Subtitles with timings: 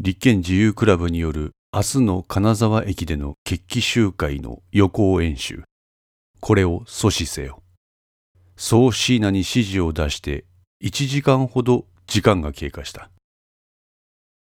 [0.00, 5.64] 立憲自由クラブによる明日の金沢駅での決起集会の予行演習。
[6.38, 7.64] これを阻止せよ。
[8.56, 10.44] そう椎名に指示を出して
[10.84, 13.10] 1時間ほど時間が経過した。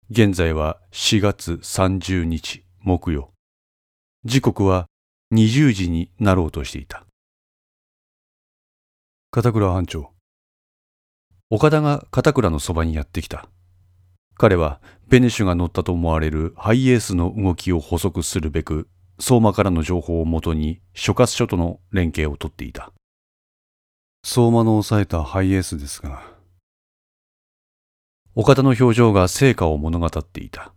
[0.09, 3.31] 現在は4月30日木曜。
[4.25, 4.87] 時刻は
[5.33, 7.05] 20時になろうとしていた。
[9.31, 10.11] 片倉班長。
[11.49, 13.47] 岡田が片倉のそばにやってきた。
[14.37, 22.91] 彼はベネシュが乗ったと思われるハイエースの動きを補足するべく、相馬からの情報をもとに諸葛書との連携をとっていた。
[24.25, 26.23] 相馬の抑えたハイエースですが。
[28.33, 30.73] 岡田の表情が成果を物語っていた。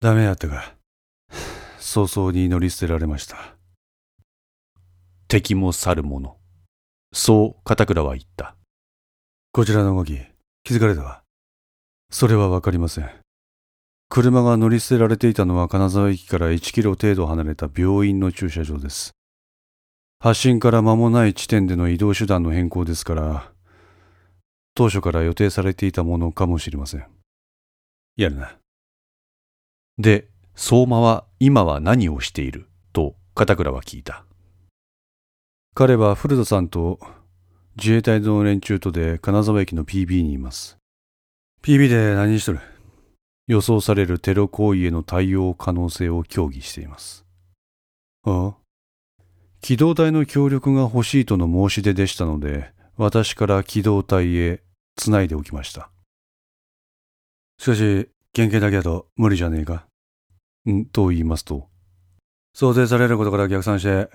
[0.00, 0.74] ダメやったか。
[1.78, 3.56] 早々に乗り捨てられました。
[5.28, 6.36] 敵も去る者。
[7.14, 8.56] そう片倉は言った。
[9.52, 10.20] こちらの動き、
[10.66, 11.22] 気づかれたわ。
[12.10, 13.08] それはわかりません。
[14.08, 19.12] 車が乗り捨てられていたのは金沢駅から1キロ程度離れた病院の駐車場です。
[20.18, 23.52] 発進から間もない地点での移動手段の変更ですから、
[24.74, 27.06] 当初から予定されていたものかもしれません。
[28.16, 28.56] やるな。
[29.98, 34.24] で、相馬は今は何をしていると片倉は聞いた。
[35.74, 36.98] 彼は古田さんと
[37.78, 40.78] 自衛隊の連中とで金沢駅の PB にいます。
[41.62, 42.60] PB で何しとる？
[43.48, 47.26] 予想されるテロ行為への対応可能性を協議しています。
[48.24, 48.48] あ？
[48.48, 48.54] あ
[49.60, 54.62] 機動隊の協力が欲しいとの申し出でしたので、私から機動隊へ
[54.96, 55.90] つないでおきました。
[57.58, 59.86] しかし、県警だけだと無理じゃねえか？
[60.70, 60.86] ん？
[60.86, 61.68] と言いますと、
[62.54, 64.08] 想定されることから逆算して、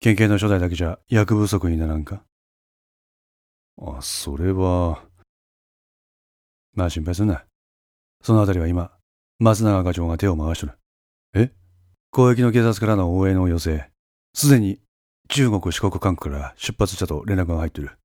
[0.00, 2.22] 県警の初代だけじゃ役不足にならんか？
[3.80, 5.04] あ、それは。
[6.74, 7.44] まあ心配すんな。
[8.22, 8.92] そのあたりは今、
[9.38, 10.72] 松永課長が手を回しとる。
[11.34, 11.52] え？
[12.10, 13.84] 公益の警察からの応援を要請。
[14.34, 14.80] すでに
[15.28, 17.98] 中国四国管区から出発したと連絡が入っている。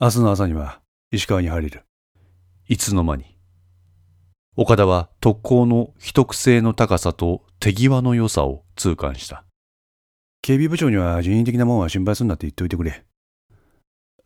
[0.00, 0.80] 明日の朝には
[1.10, 1.84] 石川に入れる。
[2.68, 3.36] いつの間に。
[4.56, 9.44] 岡田は特攻の秘匿性の高さと手際の良さを痛感した。
[10.42, 13.04] 警備部長には人員的なもんは心配すんなって言っておいてくれ。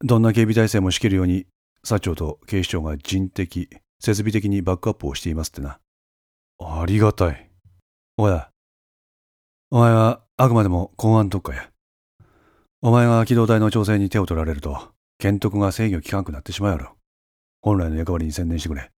[0.05, 1.47] どんな警備体制も仕切るように、
[1.83, 3.69] 佐長と警視庁が人的、
[4.01, 5.79] 設備的にバックアップをしていますってな。
[6.61, 7.51] ありがたい。
[8.17, 8.51] おや、
[9.71, 11.71] お前はあくまでも公安特化や。
[12.81, 16.97] お前が機動隊の調整に手を取られると、監督が制御効かなくなってしまうやろ。
[17.61, 18.91] 本来の役割に専念してくれ。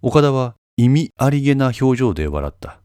[0.00, 2.80] 岡田は意味ありげな表情で笑った。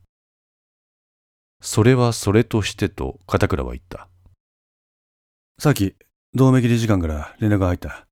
[1.61, 4.09] それはそれとしてと片倉は言った。
[5.59, 5.95] さっき、
[6.33, 8.07] 同盟理事官から連絡が入った。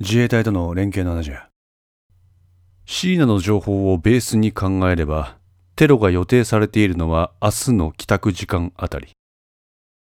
[0.00, 1.48] 自衛隊との連携の話や。
[2.86, 5.36] 椎名の情報をベースに考えれば、
[5.76, 9.12] テロが予定されているのは明日の帰宅時間あたり。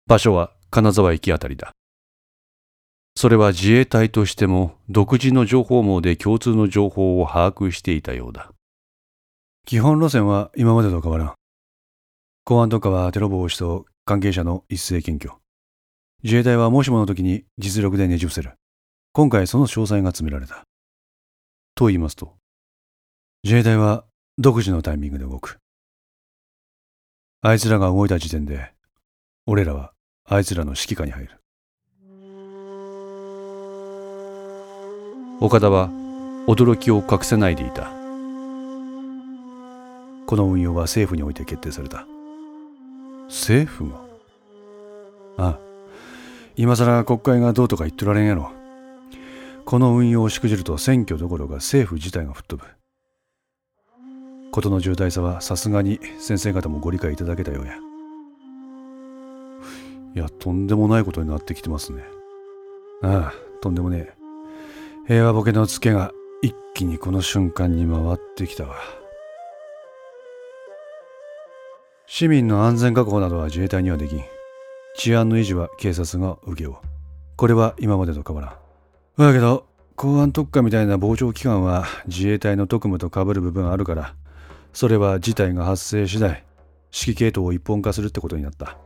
[0.08, 1.70] 場所は金沢駅あたりだ。
[3.14, 8.50] それは自衛隊としても独自の情報網で共通の情報を把握していたようだ。
[9.64, 11.34] 基本路線は今までと変わらん。
[12.44, 15.40] 公安特化はテロ防止と関係者の一斉検挙。
[16.26, 18.54] 自衛隊はもしもの時に実力でねじ伏せる。
[19.12, 20.64] 今回その詳細が詰められた。
[21.76, 22.34] と言いますと、
[23.44, 24.04] 自衛隊は
[24.36, 25.58] 独自のタイミングで動く。
[27.42, 28.72] あいつらが動いた時点で、
[29.46, 29.92] 俺らは
[30.24, 31.40] あいつらの指揮下に入る。
[35.40, 35.90] 岡田は
[36.48, 37.84] 驚きを隠せないでいた。
[40.26, 42.04] この運用は政府において決定された。
[43.28, 44.00] 政府が？
[45.38, 45.65] ああ。
[46.56, 48.50] 今更国会がどうとか言ってられんやろ。
[49.66, 52.68] この運用をしくじると選挙どころか政府自体が吹っ飛ぶ。
[54.52, 57.74] 事の重大さはさすがに先生方もご理解いただけたようや。
[60.14, 62.04] いや、とんでもないことになってきてますね。
[63.02, 64.14] ああ、とんでもねえ。
[65.08, 68.76] 平和ボケのツケが一気にこの瞬間に回ってきたわ。
[72.06, 74.35] 市民の安全確保などは自衛隊にはできん。
[74.98, 76.76] 治安の維持は警察が請け負う。
[77.36, 79.28] これは今までと変わらん。
[79.28, 84.14] だけど、公安特化みたいな傍聴機関は自衛隊の特務と被る部分あるから、
[84.72, 86.44] それは事態が発生次第、
[86.92, 88.76] 指揮系統を一本化するってことになった。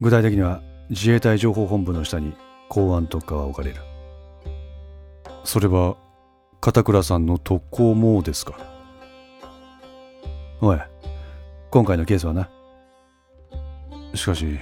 [0.00, 0.60] 具体的には
[0.90, 2.34] 自衛隊情報本部の下に
[2.68, 3.80] 公安特化は置かれる。
[5.44, 5.96] それは
[6.60, 8.54] 片倉さんの特攻もですか？
[10.60, 10.78] おい、
[11.70, 12.50] 今回のケースはな。
[14.14, 14.58] しかし、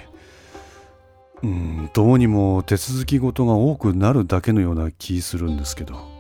[1.43, 6.15] うん、どうにも手続き事が多くなるだけのような気するんですけど。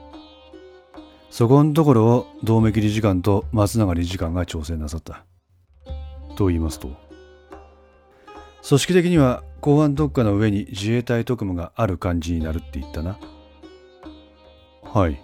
[1.30, 5.24] そこのところを道明理事官と松永理事官が調整なさった。
[6.36, 6.90] と言いますと
[8.68, 13.18] 組織的には公安特化の上に自衛隊特務がある感じになるって言ったな。
[14.82, 15.20] はい。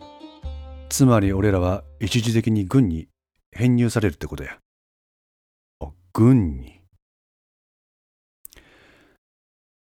[0.89, 3.07] つまり俺らは一時的に軍に
[3.53, 4.59] 編入されるってことや。
[5.81, 6.80] あ、軍に？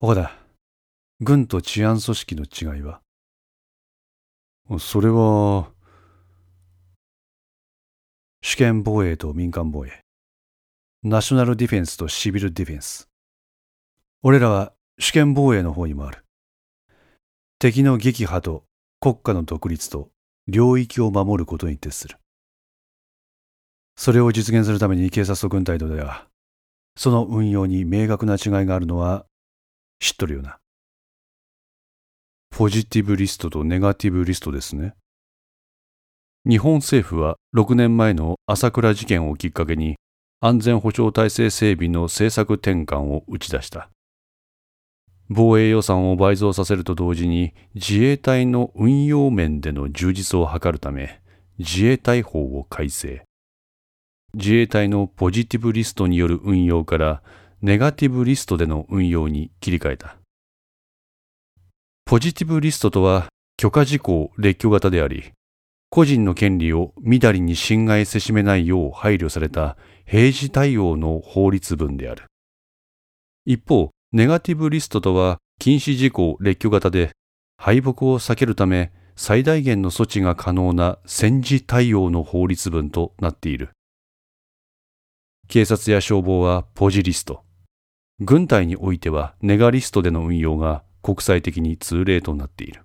[0.04, 0.32] 岡田、
[1.20, 3.02] 軍と治安組織の違いは？
[4.80, 5.68] それは、
[8.42, 10.02] 主権防衛と民間防衛。
[11.04, 13.10] ナショナルディフェンスとシビルディフェンス。
[14.24, 16.26] 俺らは主権防衛の方にもある。
[17.60, 18.64] 敵の撃破と
[19.00, 20.10] 国家の独立と
[20.48, 22.18] 領域を守ることに徹する。
[23.96, 26.26] それを実現するために警察と軍隊とでは、
[26.98, 29.28] その運用に明確な違いがあるのは
[30.02, 30.58] 知っとるよな。
[32.50, 34.96] ポジティブリストとネガティブリストですね。
[36.44, 39.98] 日本政府は6年前の朝倉事件をきっかけに
[40.40, 43.90] 安全保障体制整備の政策転換を打ち出した。
[45.30, 51.22] 防衛予算を倍増させると同時に自衛隊の運用面での充実を図るため
[51.60, 53.24] 自衛隊法を改正。
[54.34, 57.22] 自衛隊のポジティブリストによる運用から
[57.64, 60.18] ネガティブリストでの運用に切り替えた。
[62.06, 65.32] ポジティブリストとは許可事項列挙型であり、
[65.92, 72.24] 個人の権利をみだりに侵害せしめないよう配慮された平時対応の法律文である。
[73.46, 77.12] 一方、ネガティブリストとは禁止事項列挙型で
[77.58, 83.70] 敗北を避けるため最大限の措置が可能な戦時対応の法律文となっている。
[85.48, 87.44] 警察や消防はポジリスト。
[88.24, 92.84] 軍隊においてはネガリストでの運用が国際的に通例となっている。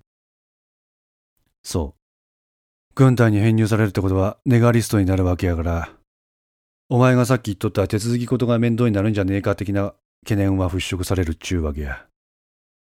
[1.63, 2.01] そう。
[2.95, 5.91] 軍隊に編入されるってことはネガリストになるわけやから、
[6.89, 9.93] お前がさっき言っとった手続きことが面倒になるんじゃねえか的な
[10.25, 12.07] 懸念は払拭されるっちゅうわけや。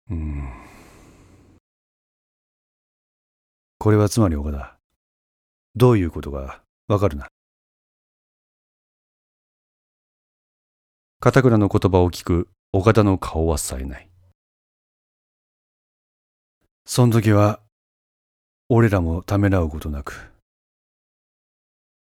[0.09, 0.49] うん。
[3.79, 4.77] これはつまり岡田。
[5.75, 7.27] どういうことかわかるな？
[11.21, 14.09] 片倉の言葉を聞く岡田の顔は冴えない。
[16.85, 17.59] そん時は、
[18.69, 20.31] 俺らもためらうことなく、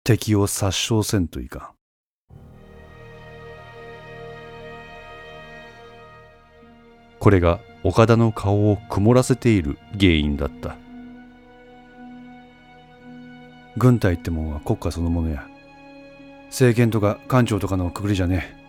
[0.03, 1.73] 敵を殺傷せんといか
[2.29, 2.35] ん。
[7.17, 10.77] これが岡田の顔を曇らせている原因だった
[13.77, 15.47] 軍隊ってもんは国家そのものや
[16.49, 18.66] 政権とか官庁とかのくくりじゃねえ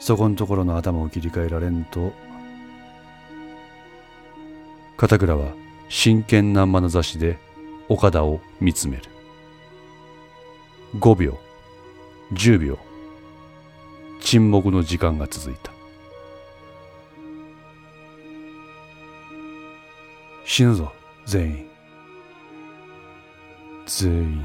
[0.00, 2.12] そこんところの頭を切り替えられんと
[4.96, 5.52] 片倉は
[5.88, 7.38] 真剣な眼差しで
[7.88, 9.02] 岡田を見つめる
[10.98, 11.38] 5秒
[12.32, 12.78] 10秒
[14.20, 15.72] 沈黙の時間が続いた
[20.48, 20.90] 死ぬぞ、
[21.26, 21.66] 全員。
[23.86, 24.44] 全員。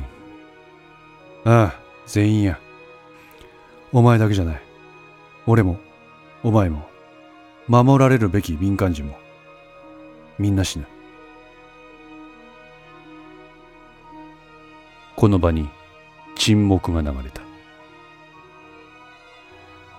[1.46, 2.60] ああ、全員や。
[3.94, 4.62] お前だけじゃない。
[5.46, 5.78] 俺も、
[6.44, 6.88] お前も、
[7.68, 9.18] 守られるべき民間人も、
[10.40, 10.86] みんな死ぬ。
[15.16, 15.70] この場に
[16.36, 17.42] 沈黙が流れた。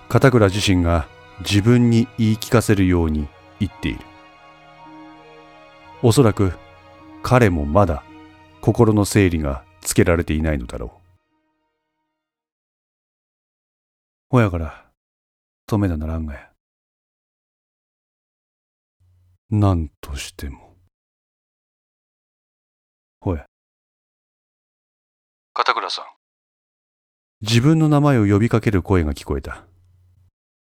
[0.09, 1.07] 片倉自身が
[1.41, 3.27] 自分に言い聞かせるように
[3.59, 4.01] 言っている。
[6.03, 6.53] おそらく
[7.23, 8.03] 彼もまだ
[8.61, 10.91] 心の整理がつけられていないのだろう。
[14.31, 14.84] ほやから、
[15.67, 16.51] 止めなならんがや。
[19.51, 20.77] 何としても。
[23.21, 23.47] ほや。
[25.53, 26.05] 片倉さん。
[27.41, 29.65] 自分の名前を呼びかける声が聞こえた。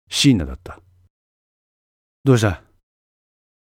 [0.09, 0.79] 椎名だった。
[2.23, 2.63] どうした？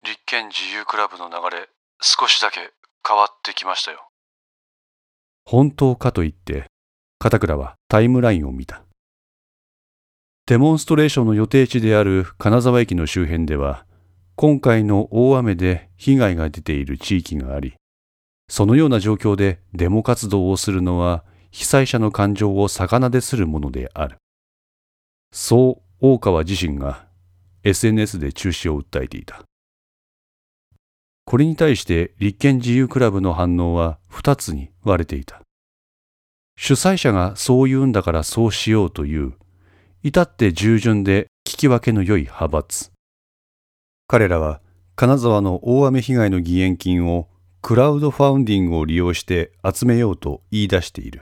[0.03, 1.69] 立憲自由クラブの流れ、
[2.01, 2.71] 少しだけ
[3.07, 4.09] 変わってきましたよ。
[5.45, 6.67] 本当かと言って、
[7.19, 8.83] 片倉はタイムラインを見た。
[10.47, 13.85] デモンストレーションの予定地である金沢駅の周辺では、
[14.35, 17.75] 今回の大雨で被害が出ている地域があり、
[18.49, 24.17] そのような状況でデモ活動をするのは被災者の感情を逆なでするものである。
[25.31, 27.05] そう大川自身が
[27.63, 29.43] SNS で中止を訴えていた。
[31.23, 35.41] これに対して立憲自由クラブの反応は二つに割れていた。
[36.57, 39.33] 主催者がそう言うんだからそうしようという、
[40.03, 42.91] 至って従順で聞き分けの良い派閥。
[44.07, 44.59] 彼らは
[44.95, 47.29] 金沢の大雨被害の義援金を
[47.61, 51.21] クラウドファウンディングを利用して集めようと言い出している。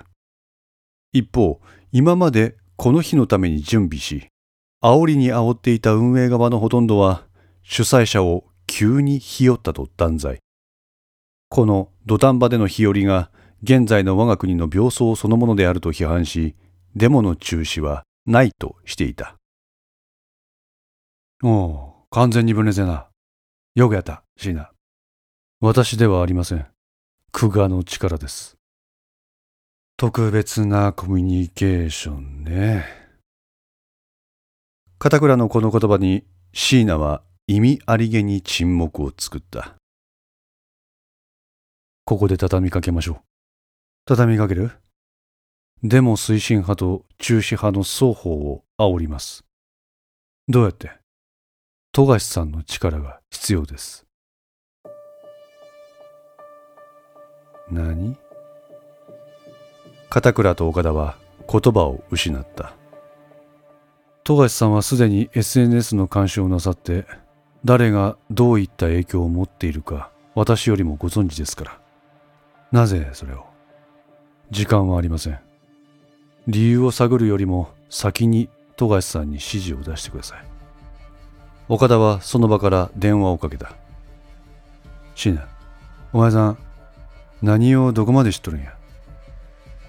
[1.12, 1.59] 一方、
[1.91, 4.27] 今までこの日のために準備し、
[4.81, 7.25] 煽りに煽っていた運営側のほとんどは、
[7.63, 10.39] 主催者を急に日和ったと断罪。
[11.50, 13.29] この土壇場での日和が
[13.62, 16.55] 現在の我が国の病巣そのものであると批判し、
[16.95, 19.38] デモの中止はないとしていた。
[21.43, 23.07] おお、完全に分裂やな。
[23.74, 24.69] よくやった、シーナ。
[25.62, 26.67] 私ではありません。
[27.31, 28.55] 久我の力です。
[29.98, 32.86] 特別なコミュニケーションね。
[35.00, 39.75] 片倉のこの言葉に椎名は意味ありげに沈黙を作った。
[42.05, 43.17] ここで畳みかけましょう。
[44.05, 44.71] 畳みかける？
[45.81, 49.45] デモ推進派と中止派の双方を煽ります。
[50.50, 50.91] どうやって？
[51.93, 54.05] 富樫さんの力が必要です。
[57.71, 58.17] 何？
[60.09, 61.17] 片倉と岡田は
[61.50, 62.74] 言葉を失った。
[64.25, 67.05] 富樫さんはすでに SNS の監視をなさって、
[67.63, 71.79] 誰がどういった影響を持っているか私よりもご存知ですから。
[72.74, 73.45] なぜそれを？
[74.51, 75.39] 時間はありません。
[76.50, 80.44] 理由を探るよりも先に富樫さんに指示を出してください。
[81.68, 83.74] 岡田はその場から電話をかけた。
[85.13, 85.48] 椎名、
[86.12, 86.58] お前さん、
[87.44, 88.74] 何をどこまで知っとるんや？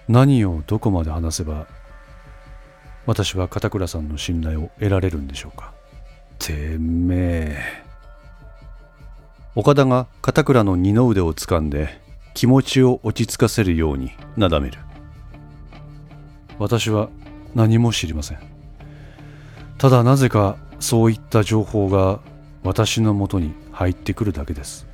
[0.06, 1.66] 何をどこまで話せば
[3.06, 5.72] 私は片倉さんの信頼を得られるんでしょうか？
[6.38, 7.58] てめえ
[9.54, 12.00] 岡田が片倉の二の腕を掴んで
[12.34, 14.78] 気持ちを落ち着かせるようになだめる
[16.60, 17.08] 私は
[17.54, 18.38] 何も知りません。
[19.78, 22.20] ただなぜかそういった情報が
[22.62, 24.86] 私のもとに入ってくるだけです。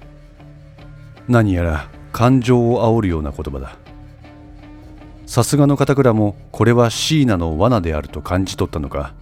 [1.26, 3.76] 何やら感情を煽るような言葉だ。
[5.26, 9.12] さすがの片倉もこれは椎名の罠であると感じ取ったのか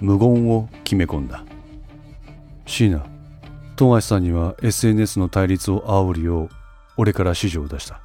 [0.00, 1.44] 無言を決め込んだ。
[2.64, 3.04] 椎名
[3.76, 6.48] 富樫さんには SNS の対立を煽るよう
[6.96, 8.00] 俺から指示を出した。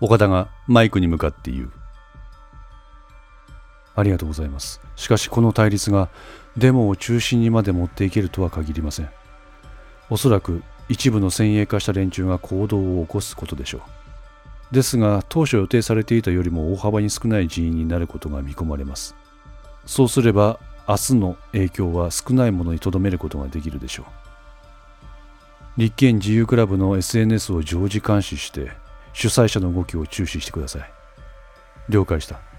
[0.00, 1.81] 岡田がマイクに向かって言う。
[3.94, 4.80] ありがとうございます。
[4.96, 6.08] しかしこの対立が
[6.56, 9.10] デモを中心にまで持っていけるとは限りません。
[10.10, 14.74] おそらく一部の先鋭化した連中が行動を起こすことでしょう。
[14.74, 19.14] ですが当初予定されていたよりも大幅に少ない人員になることが見込まれます。
[19.86, 20.58] そうすれば
[20.88, 24.06] 明日の影響は少ないものにとどめることができるでしょう。
[25.76, 28.72] 立憲自由クラブの SNS を常時監視して
[29.14, 30.90] 主催者の動きを注視してください。
[31.88, 32.51] 了解した。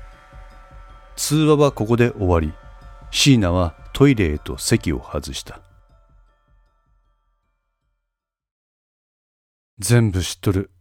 [1.16, 2.54] 通話はここで終わり
[3.12, 5.62] 椎名はトイレへと席を外した
[9.80, 10.72] 全部知っとる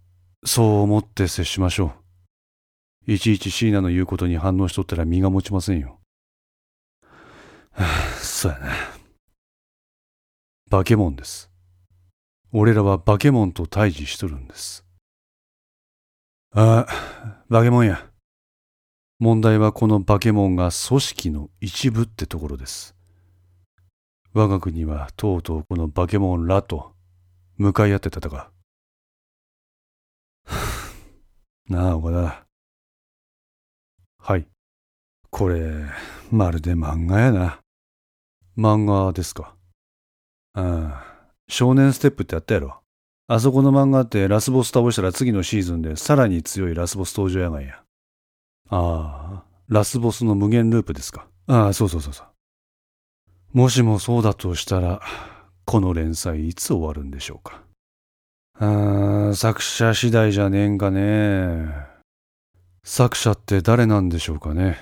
[0.44, 1.92] そう思って接しましょ
[3.06, 3.12] う。
[3.12, 5.98] いちいち椎名の言うことに反応しとったら身が持ちませんよ。
[7.72, 8.72] はあ、そうやな。
[10.70, 11.50] 化け物です。
[12.52, 14.84] 俺らは化け物と対峙しとるんです。
[16.52, 18.11] ああ、化け物や。
[19.22, 22.96] 問題はこの化け物が組織の一部ってところです。
[24.34, 26.90] 我が国はとうとうこの化け物らと
[27.56, 28.50] 向かい合って戦う。
[31.72, 32.46] なあ、岡田。
[34.18, 34.48] はい。
[35.30, 35.70] これ、
[36.32, 37.60] まるで漫画やな。
[38.58, 39.54] 漫画ですか。
[40.54, 42.82] ああ、少年ステップってあったやろ。
[43.28, 47.84] あそこの漫画ってラスボス倒したら次のシーズンでさらに強いラスボス登場やがんや。
[48.74, 51.26] ああ、ラスボスの無限ループですか？
[51.46, 52.26] ああ、そうそうそうそう。
[53.52, 55.02] もしもそうだとしたら、
[55.66, 57.62] この連載いつ終わるんでしょうか？
[58.58, 61.68] あー作者次第じゃねえんかね。
[62.82, 64.78] 作者って誰なんでしょうかね。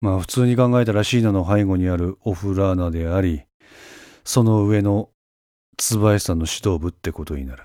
[0.00, 3.42] まあ普通に考えたらシーナの背後にあるオフラーナであり、
[4.24, 5.10] その上の
[5.76, 7.64] 椿さんの指導部ってことになる。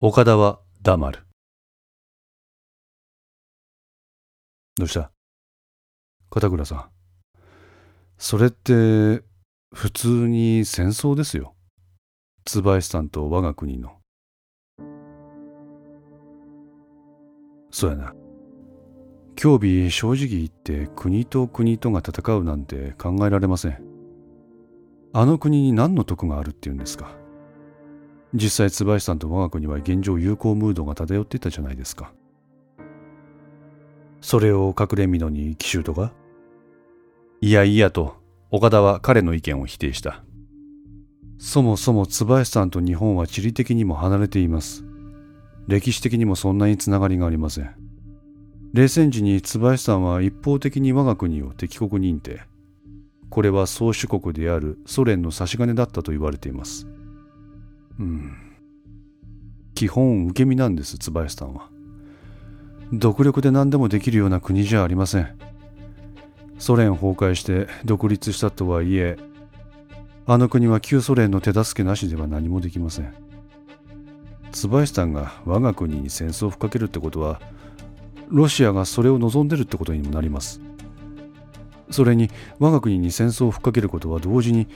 [0.00, 1.25] 岡田は黙る。
[4.78, 5.10] どうした？
[6.28, 6.90] 片倉さん。
[8.18, 9.22] それって
[9.74, 11.54] 普通に戦争ですよ。
[12.44, 13.92] 椿さんと我が国の。
[17.70, 18.14] そうやな。
[19.42, 23.82] 今日日正直言って国と国とが戦うなんて考えられません。
[25.14, 27.16] あの国に何の得があるっていうんですか？
[28.34, 32.12] 実際椿さんと我が国は現状友好ムードが漂っていたじゃないですか。
[34.20, 36.12] それを隠れみのに奇襲とか？
[37.40, 38.16] いやいやと
[38.50, 40.24] 岡田は彼の意見を否定した。
[41.38, 44.84] そもそも椿さんと日本は地理的にも離れています。
[45.68, 47.74] 歴史的にもそんなにつながりがありません。
[48.72, 52.40] 冷戦時に椿さんは一方的に我が国を敵国認定。
[53.28, 56.86] これは宗主国であるソ連の差し金だったと言われています。
[57.98, 58.32] うん。
[59.74, 61.68] 基本受け身なんです、椿さんは。
[62.92, 65.28] 独力で何でもできるような国じゃありません。
[66.58, 69.18] ソ連崩壊して独立したとはいえ、
[70.26, 73.12] あの国は旧ソ連の手助けなしでは何もできません。
[74.52, 77.40] 椿さんが我が国に戦争を吹っかけるってことは、
[78.28, 80.60] ロシアがそれを望んでるってことにもなります。
[81.90, 84.66] それに我が国に戦争を吹っかけることは同時に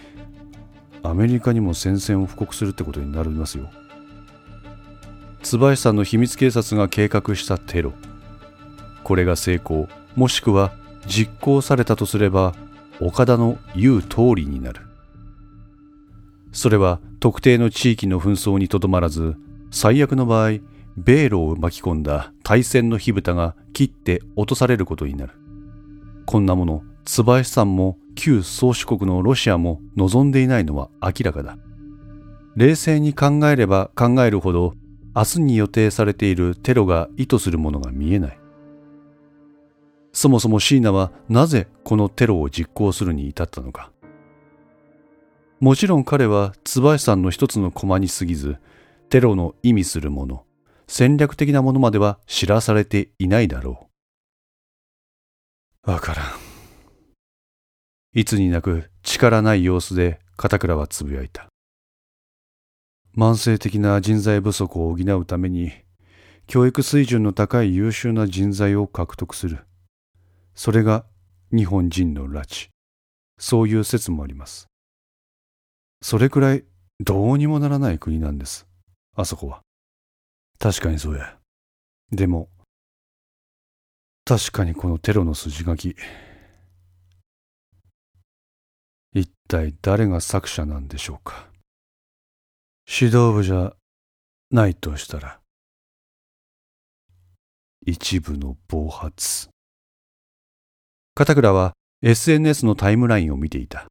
[1.03, 3.71] アメリカにも戦線を布告するってことになりますよ。
[5.43, 7.93] 椿さんの秘密警察が計画したテロ。
[9.05, 10.73] これが成功、もしくは
[11.07, 12.55] 実行されたとすれば、
[13.01, 14.83] 岡田の言う通りになる。
[16.53, 19.37] それは特定の地域の紛争にとどまらず、
[19.71, 20.59] 最悪の場合、
[20.97, 25.33] 米ロを巻き込んだ大戦の火蓋が切って落とされることになる。
[26.27, 31.57] こんなもの、椿さんも旧宗主国のロシアも望んでいないのは明らかだ。
[32.57, 34.75] 冷静に考えれば考えるほど、
[35.15, 38.41] 明日に予定されているテロが意図するものが見えない。
[40.13, 43.91] そもそも椎名はなぜこのテロを実行するに至ったのか。
[45.61, 48.57] もちろん彼は椿さんの一つの駒に過ぎず、
[49.09, 50.45] テロの意味するもの、
[50.87, 53.89] 戦略的なものまでは知らされていないだろ
[55.87, 55.91] う。
[55.91, 56.27] わからん。
[58.13, 61.47] いつになく力ない様子で片倉はつぶやいた。
[63.17, 65.73] 慢性的な人材不足を補うために、
[66.47, 69.67] 教育水準の高い優秀な人材を獲得する。
[70.55, 71.05] それが
[71.53, 72.69] 日本人の拉致。
[73.39, 74.67] そういう説もあります。
[76.03, 76.65] それくらい
[77.01, 78.67] どうにもならない国なんです。
[79.17, 79.63] あそこは。
[80.59, 81.39] 確かにそうや。
[82.13, 82.49] でも、
[84.25, 85.97] 確かにこのテロの筋書き。
[89.13, 91.50] 一体誰が作者なんでしょうか。
[92.93, 93.73] 指導部じゃ
[94.51, 95.39] ないとしたら、
[97.87, 99.49] 一部の暴発。
[101.15, 103.87] 片倉は SNS のタイムラインを見ていた。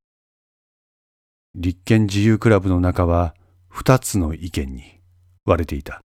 [1.56, 3.36] 立憲自由クラブの中は
[3.70, 5.00] 二つの意見に
[5.46, 6.02] 割れていた。